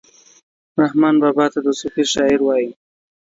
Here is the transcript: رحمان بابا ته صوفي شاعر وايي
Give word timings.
رحمان 0.81 1.15
بابا 1.21 1.45
ته 1.53 1.59
صوفي 1.79 2.03
شاعر 2.13 2.39
وايي 2.43 2.69